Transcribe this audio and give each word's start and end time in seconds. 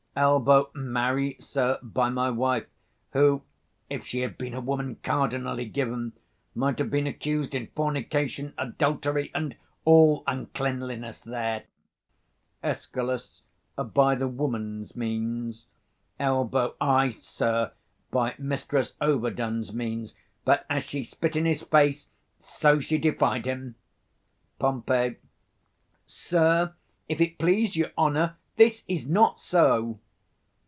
75 0.13 0.65
Elb. 0.75 0.75
Marry, 0.75 1.37
sir, 1.39 1.79
by 1.81 2.09
my 2.09 2.29
wife; 2.29 2.65
who, 3.13 3.41
if 3.89 4.05
she 4.05 4.19
had 4.19 4.37
been 4.37 4.53
a 4.53 4.59
woman 4.59 4.97
cardinally 5.01 5.63
given, 5.63 6.11
might 6.53 6.79
have 6.79 6.89
been 6.89 7.07
accused 7.07 7.55
in 7.55 7.67
fornication, 7.67 8.53
adultery, 8.57 9.31
and 9.33 9.55
all 9.85 10.25
uncleanliness 10.27 11.21
there. 11.21 11.63
Escal. 12.61 13.17
By 13.77 14.15
the 14.15 14.27
woman's 14.27 14.97
means? 14.97 15.67
Elb. 16.19 16.75
Ay, 16.81 17.07
sir, 17.11 17.71
by 18.11 18.35
Mistress 18.37 18.95
Overdone's 18.99 19.73
means: 19.73 20.13
but 20.43 20.65
as 20.69 20.83
she 20.83 20.99
80 20.99 21.03
spit 21.05 21.35
in 21.37 21.45
his 21.45 21.61
face, 21.63 22.09
so 22.37 22.81
she 22.81 22.97
defied 22.97 23.45
him. 23.45 23.75
Pom. 24.59 24.83
Sir, 26.05 26.73
if 27.07 27.21
it 27.21 27.37
please 27.39 27.77
your 27.77 27.91
honour, 27.97 28.35
this 28.57 28.83
is 28.87 29.07
not 29.07 29.39
so. 29.39 29.97